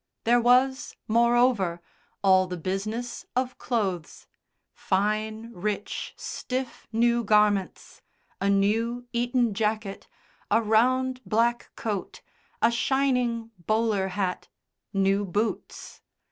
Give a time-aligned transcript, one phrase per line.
[0.23, 1.79] There was, moreover,
[2.23, 4.25] all the business of clothes
[4.73, 8.01] fine, rich, stiff new garments
[8.41, 10.07] a new Eton jacket,
[10.49, 12.23] a round black coat,
[12.63, 14.47] a shining bowler hat,
[14.91, 16.01] new boots.